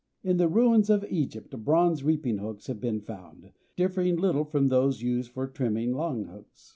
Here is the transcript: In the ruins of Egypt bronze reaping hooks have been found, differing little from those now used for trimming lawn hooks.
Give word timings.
In 0.23 0.37
the 0.37 0.47
ruins 0.47 0.89
of 0.89 1.05
Egypt 1.11 1.55
bronze 1.63 2.01
reaping 2.03 2.39
hooks 2.39 2.65
have 2.65 2.81
been 2.81 3.01
found, 3.01 3.51
differing 3.75 4.15
little 4.17 4.45
from 4.45 4.69
those 4.69 4.99
now 5.03 5.07
used 5.09 5.29
for 5.31 5.45
trimming 5.45 5.93
lawn 5.93 6.23
hooks. 6.23 6.69